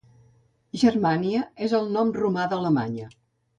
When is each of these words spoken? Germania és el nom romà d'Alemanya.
Germania 0.83 1.43
és 1.67 1.77
el 1.81 1.93
nom 1.99 2.17
romà 2.17 2.49
d'Alemanya. 2.55 3.15